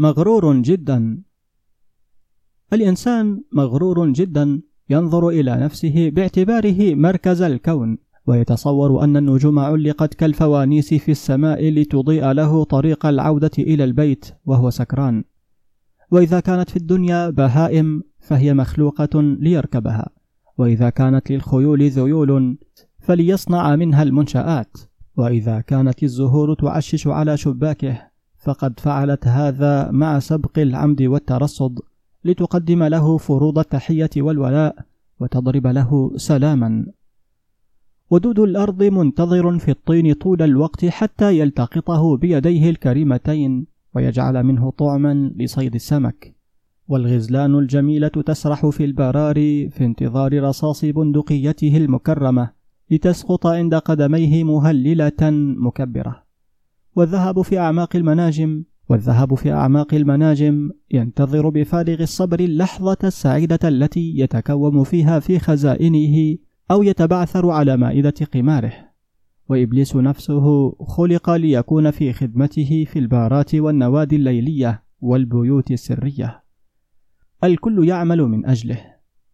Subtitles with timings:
[0.00, 1.22] مغرور جدا.
[2.72, 11.10] الإنسان مغرور جدا ينظر إلى نفسه باعتباره مركز الكون ويتصور أن النجوم علقت كالفوانيس في
[11.10, 15.24] السماء لتضيء له طريق العودة إلى البيت وهو سكران.
[16.10, 20.10] وإذا كانت في الدنيا بهائم فهي مخلوقة ليركبها.
[20.58, 22.58] وإذا كانت للخيول ذيول
[23.00, 24.76] فليصنع منها المنشآت.
[25.16, 28.09] وإذا كانت الزهور تعشش على شباكه
[28.40, 31.80] فقد فعلت هذا مع سبق العمد والترصد
[32.24, 34.76] لتقدم له فروض التحية والولاء
[35.20, 36.86] وتضرب له سلاما.
[38.10, 45.74] ودود الأرض منتظر في الطين طول الوقت حتى يلتقطه بيديه الكريمتين ويجعل منه طعما لصيد
[45.74, 46.34] السمك.
[46.88, 49.34] والغزلان الجميلة تسرح في البرار
[49.70, 52.50] في انتظار رصاص بندقيته المكرمة
[52.90, 55.30] لتسقط عند قدميه مهللة
[55.66, 56.29] مكبرة.
[56.96, 64.84] والذهب في أعماق المناجم والذهب في أعماق المناجم ينتظر بفارغ الصبر اللحظة السعيدة التي يتكوم
[64.84, 66.36] فيها في خزائنه
[66.70, 68.72] أو يتبعثر على مائدة قماره.
[69.48, 76.42] وإبليس نفسه خلق ليكون في خدمته في البارات والنوادي الليلية والبيوت السرية.
[77.44, 78.84] الكل يعمل من أجله.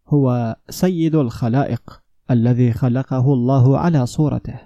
[0.07, 4.59] هو سيد الخلائق الذي خلقه الله على صورته.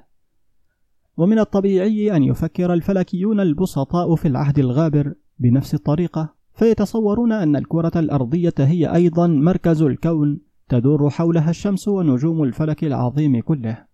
[1.17, 8.53] ومن الطبيعي أن يفكر الفلكيون البسطاء في العهد الغابر بنفس الطريقة فيتصورون أن الكرة الأرضية
[8.59, 13.85] هي أيضا مركز الكون تدور حولها الشمس ونجوم الفلك العظيم كله.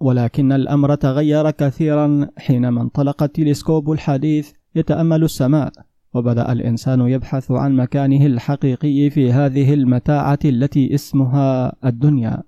[0.00, 5.72] ولكن الأمر تغير كثيرا حينما انطلق التلسكوب الحديث يتأمل السماء
[6.14, 12.42] وبدأ الإنسان يبحث عن مكانه الحقيقي في هذه المتاعة التي اسمها الدنيا.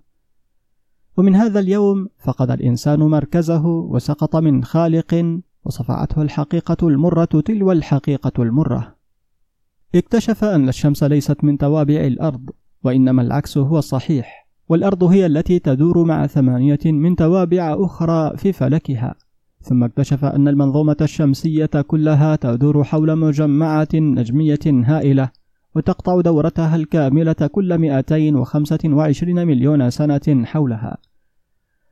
[1.19, 8.94] ومن هذا اليوم فقد الإنسان مركزه وسقط من خالق وصفعته الحقيقة المرة تلو الحقيقة المرة.
[9.94, 12.50] اكتشف أن الشمس ليست من توابع الأرض
[12.84, 19.15] وإنما العكس هو الصحيح والأرض هي التي تدور مع ثمانية من توابع أخرى في فلكها.
[19.60, 25.31] ثم اكتشف أن المنظومة الشمسية كلها تدور حول مجمعة نجمية هائلة
[25.75, 31.07] وتقطع دورتها الكاملة كل 225 مليون سنة حولها.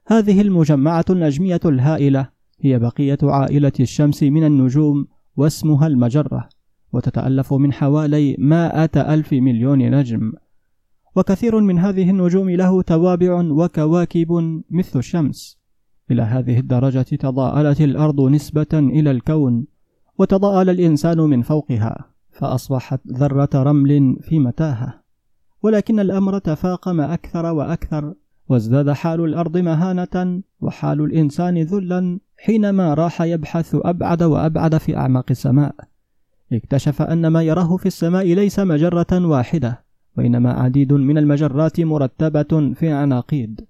[0.09, 2.29] هذه المجمعة النجمية الهائلة
[2.61, 5.07] هي بقية عائلة الشمس من النجوم
[5.37, 6.49] واسمها المجرة
[6.93, 10.33] وتتألف من حوالي مائة ألف مليون نجم.
[11.17, 15.59] وكثير من هذه النجوم له توابع وكواكب مثل الشمس.
[16.11, 19.67] إلى هذه الدرجة تضاءلت الأرض نسبة إلى الكون
[20.19, 25.03] وتضاءل الإنسان من فوقها فأصبحت ذرة رمل في متاهة.
[25.63, 28.15] ولكن الأمر تفاقم أكثر وأكثر
[28.49, 35.75] وازداد حال الأرض مهانة وحال الإنسان ذلا حينما راح يبحث أبعد وأبعد في أعماق السماء.
[36.53, 39.85] اكتشف أن ما يراه في السماء ليس مجرة واحدة
[40.19, 43.61] وإنما عديد من المجرات مرتبة في عناقيد.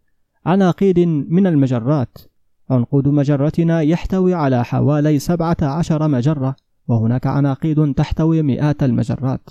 [0.47, 0.99] عناقيد
[1.29, 2.19] من المجرات.
[2.71, 6.57] عنقود مجرتنا يحتوي على حوالي سبعة عشر مجرة
[6.89, 9.51] وهناك عناقيد تحتوي مئات المجرات.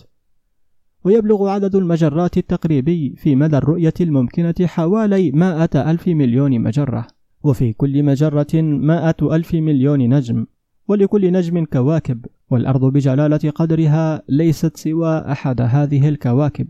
[1.06, 7.08] ويبلغ عدد المجرات التقريبي في مدى الرؤية الممكنة حوالي مائة ألف مليون مجرة
[7.44, 10.46] وفي كل مجرة مائة ألف مليون نجم
[10.88, 16.68] ولكل نجم كواكب والأرض بجلالة قدرها ليست سوى أحد هذه الكواكب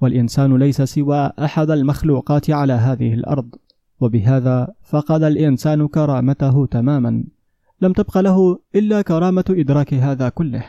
[0.00, 3.54] والإنسان ليس سوى أحد المخلوقات على هذه الأرض.
[4.00, 7.24] وبهذا فقد الإنسان كرامته تماما.
[7.80, 10.64] لم تبق له إلا كرامة إدراك هذا كله.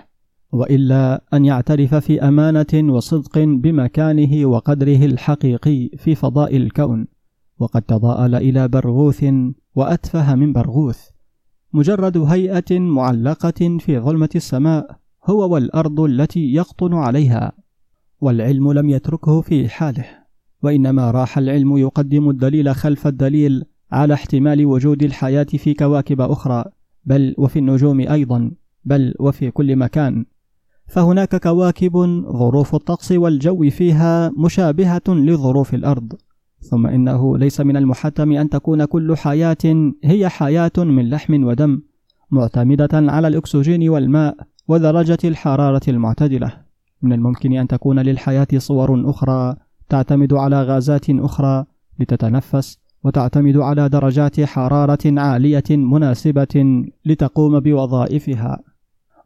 [0.51, 7.07] وإلا أن يعترف في أمانة وصدق بمكانه وقدره الحقيقي في فضاء الكون.
[7.59, 9.25] وقد تضاءل إلى برغوث
[9.75, 10.99] وأتفه من برغوث.
[11.73, 14.97] مجرد هيئة معلقة في ظلمة السماء
[15.29, 17.51] هو والأرض التي يقطن عليها.
[18.21, 20.05] والعلم لم يتركه في حاله.
[20.63, 26.65] وإنما راح العلم يقدم الدليل خلف الدليل على احتمال وجود الحياة في كواكب أخرى.
[27.05, 28.51] بل وفي النجوم أيضا.
[28.85, 30.25] بل وفي كل مكان.
[30.87, 31.97] فهناك كواكب
[32.37, 36.13] ظروف الطقس والجو فيها مشابهة لظروف الأرض
[36.59, 41.81] ثم إنه ليس من المحتم أن تكون كل حياة هي حياة من لحم ودم
[42.31, 44.35] معتمدة على الأكسجين والماء
[44.67, 46.51] ودرجة الحرارة المعتدلة.
[47.01, 49.55] من الممكن أن تكون للحياة صور أخرى
[49.89, 51.65] تعتمد على غازات أخرى
[51.99, 58.63] لتتنفس وتعتمد على درجات حرارة عالية مناسبة لتقوم بوظائفها.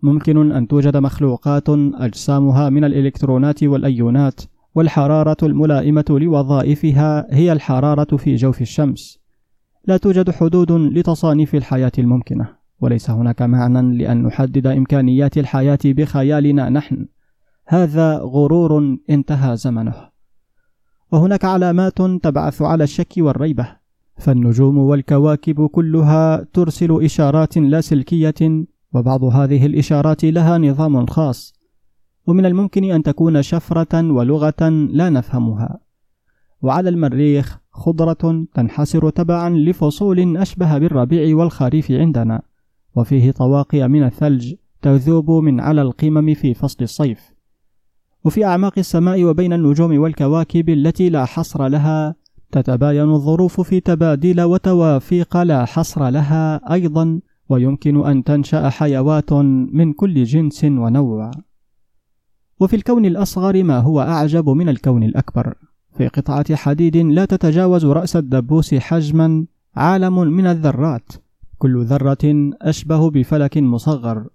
[0.01, 4.41] ممكن أن توجد مخلوقات أجسامها من الإلكترونات والأيونات
[4.75, 9.19] والحرارة الملائمة لوظائفها هي الحرارة في جوف الشمس.
[9.85, 12.49] لا توجد حدود لتصانيف الحياة الممكنة
[12.81, 17.07] وليس هناك معنى لأن نحدد إمكانيات الحياة بخيالنا نحن.
[17.67, 19.93] هذا غرور انتهى زمنه.
[21.11, 23.67] وهناك علامات تبعث على الشك والريبة.
[24.17, 31.53] فالنجوم والكواكب كلها ترسل إشارات لاسلكية وبعض هذه الإشارات لها نظام خاص
[32.27, 35.79] ومن الممكن أن تكون شفرة ولغة لا نفهمها.
[36.61, 42.41] وعلى المريخ خضرة تنحسر تبعا لفصول أشبه بالربيع والخريف عندنا
[42.95, 47.33] وفيه طواقي من الثلج تذوب من على القمم في فصل الصيف.
[48.25, 52.15] وفي أعماق السماء وبين النجوم والكواكب التي لا حصر لها
[52.51, 57.19] تتباين الظروف في تباديل وتوافيق لا حصر لها أيضا
[57.49, 59.33] ويمكن أن تنشأ حيوات
[59.73, 61.31] من كل جنس ونوع.
[62.59, 65.53] وفي الكون الأصغر ما هو أعجب من الكون الأكبر.
[65.97, 71.11] في قطعة حديد لا تتجاوز رأس الدبوس حجما عالم من الذرات.
[71.57, 74.27] كل ذرة أشبه بفلك مصغر.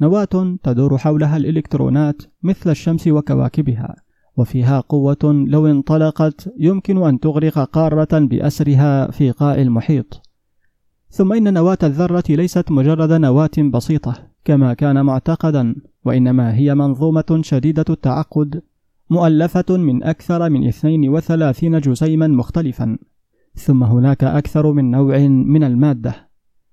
[0.00, 3.96] نواة تدور حولها الإلكترونات مثل الشمس وكواكبها.
[4.36, 10.25] وفيها قوة لو انطلقت يمكن أن تغرق قارة بأسرها في قاع المحيط.
[11.10, 14.14] ثم إن نواة الذرة ليست مجرد نواة بسيطة
[14.44, 15.74] كما كان معتقدا
[16.04, 18.62] وإنما هي منظومة شديدة التعقد
[19.10, 22.98] مؤلفة من أكثر من 32 جسيما مختلفا.
[23.54, 26.28] ثم هناك أكثر من نوع من المادة.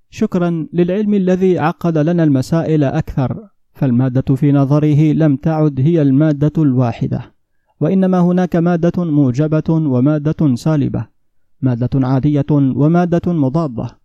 [0.10, 7.34] شكرا للعلم الذي عقد لنا المسائل أكثر فالمادة في نظره لم تعد هي المادة الواحدة.
[7.80, 11.08] وإنما هناك مادة موجبة ومادة سالبة
[11.62, 14.03] مادة عادية ومادة مضادة.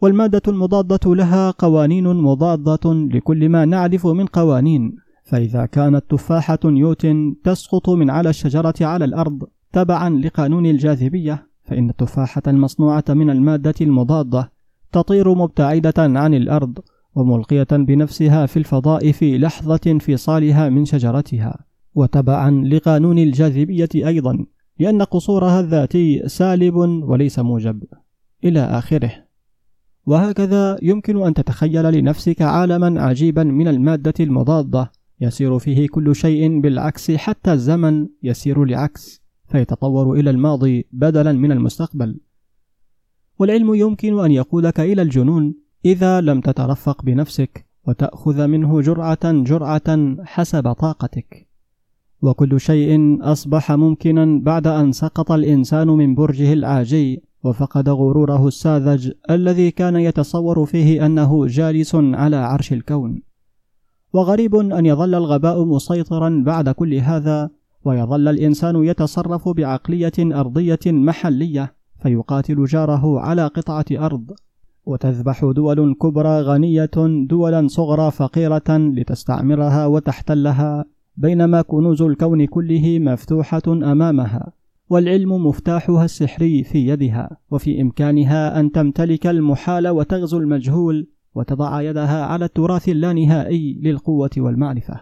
[0.00, 4.96] والمادة المضادة لها قوانين مضادة لكل ما نعرف من قوانين.
[5.24, 9.42] فإذا كانت تفاحة نيوتن تسقط من على الشجرة على الأرض
[9.72, 14.52] تبعا لقانون الجاذبية فإن التفاحة المصنوعة من المادة المضادة
[14.92, 16.78] تطير مبتعدة عن الأرض
[17.14, 21.64] وملقية بنفسها في الفضاء في لحظة انفصالها من شجرتها.
[21.94, 24.46] وتبعا لقانون الجاذبية أيضا
[24.78, 27.82] لأن قصورها الذاتي سالب وليس موجب.
[28.44, 29.29] إلى آخره.
[30.10, 37.10] وهكذا يمكن أن تتخيل لنفسك عالما عجيبا من المادة المضادة يسير فيه كل شيء بالعكس
[37.10, 42.20] حتى الزمن يسير لعكس فيتطور إلى الماضي بدلا من المستقبل.
[43.38, 45.54] والعلم يمكن أن يقودك إلى الجنون
[45.84, 51.48] إذا لم تترفق بنفسك وتأخذ منه جرعة جرعة حسب طاقتك.
[52.22, 59.70] وكل شيء أصبح ممكنا بعد أن سقط الإنسان من برجه العاجي وفقد غروره الساذج الذي
[59.70, 63.22] كان يتصور فيه أنه جالس على عرش الكون.
[64.12, 67.50] وغريب أن يظل الغباء مسيطرا بعد كل هذا
[67.84, 74.30] ويظل الإنسان يتصرف بعقلية أرضية محلية فيقاتل جاره على قطعة أرض.
[74.86, 76.90] وتذبح دول كبرى غنية
[77.28, 80.84] دولا صغرى فقيرة لتستعمرها وتحتلها
[81.16, 84.52] بينما كنوز الكون كله مفتوحة أمامها.
[84.90, 92.44] والعلم مفتاحها السحري في يدها وفي إمكانها أن تمتلك المحال وتغزو المجهول وتضع يدها على
[92.44, 95.00] التراث اللانهائي للقوة والمعرفة.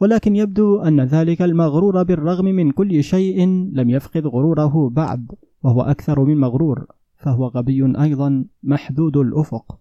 [0.00, 6.24] ولكن يبدو أن ذلك المغرور بالرغم من كل شيء لم يفقد غروره بعد وهو أكثر
[6.24, 6.86] من مغرور
[7.16, 9.78] فهو غبي أيضا محدود الأفق.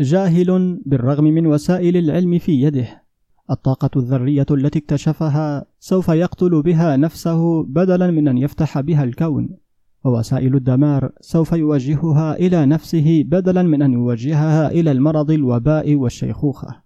[0.00, 3.05] جاهل بالرغم من وسائل العلم في يده.
[3.50, 9.48] الطاقة الذرية التي اكتشفها سوف يقتل بها نفسه بدلا من أن يفتح بها الكون.
[10.04, 16.82] ووسائل الدمار سوف يوجهها إلى نفسه بدلا من أن يوجهها إلى المرض الوباء والشيخوخة.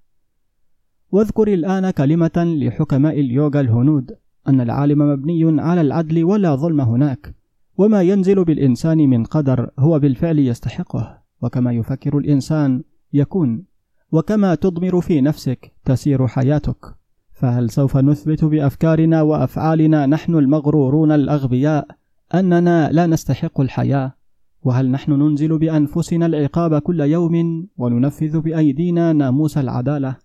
[1.13, 4.11] واذكر الآن كلمة لحكماء اليوغا الهنود
[4.49, 7.35] أن العالم مبني على العدل ولا ظلم هناك
[7.77, 11.21] وما ينزل بالإنسان من قدر هو بالفعل يستحقه.
[11.43, 13.65] وكما يفكر الإنسان يكون
[14.13, 16.95] وكما تضمر في نفسك تسير حياتك.
[17.33, 21.87] فهل سوف نثبت بأفكارنا وأفعالنا نحن المغرورون الأغبياء
[22.35, 24.15] أننا لا نستحق الحياة؟
[24.63, 30.17] وهل نحن ننزل بأنفسنا العقاب كل يوم وننفذ بأيدينا ناموس العدالة؟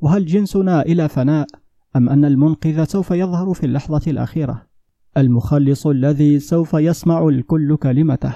[0.00, 1.46] وهل جنسنا إلى فناء
[1.96, 4.66] أم أن المنقذ سوف يظهر في اللحظة الأخيرة؟
[5.16, 8.32] المخلص الذي سوف يسمع الكل كلمته.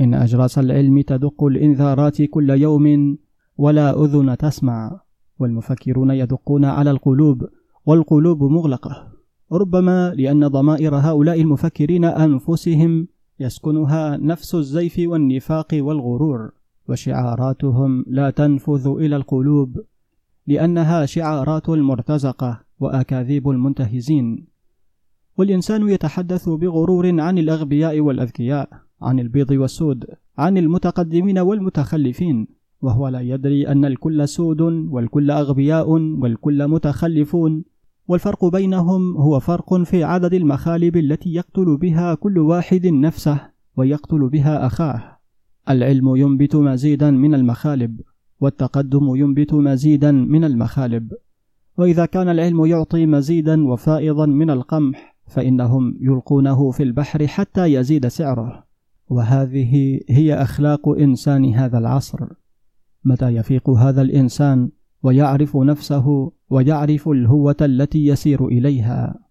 [0.00, 3.16] إن أجراس العلم تدق الإنذارات كل يوم
[3.58, 5.00] ولا أذن تسمع
[5.38, 7.48] والمفكرون يدقون على القلوب
[7.86, 9.12] والقلوب مغلقة.
[9.52, 13.08] ربما لأن ضمائر هؤلاء المفكرين أنفسهم
[13.40, 16.50] يسكنها نفس الزيف والنفاق والغرور
[16.88, 19.80] وشعاراتهم لا تنفذ إلى القلوب
[20.46, 24.46] لأنها شعارات المرتزقة وأكاذيب المنتهزين.
[25.38, 28.68] والإنسان يتحدث بغرور عن الأغبياء والأذكياء
[29.02, 30.06] عن البيض والسود
[30.38, 37.64] عن المتقدمين والمتخلفين وهو لا يدري أن الكل سود والكل أغبياء والكل متخلفون.
[38.08, 43.40] والفرق بينهم هو فرق في عدد المخالب التي يقتل بها كل واحد نفسه
[43.76, 45.18] ويقتل بها أخاه.
[45.70, 48.00] العلم ينبت مزيدا من المخالب
[48.40, 51.12] والتقدم ينبت مزيدا من المخالب.
[51.78, 58.64] وإذا كان العلم يعطي مزيدا وفائضا من القمح فإنهم يلقونه في البحر حتى يزيد سعره.
[59.08, 62.41] وهذه هي أخلاق إنسان هذا العصر.
[63.04, 64.70] متى يفيق هذا الإنسان
[65.02, 69.22] ويعرف نفسه ويعرف الهوة التي يسير إليها.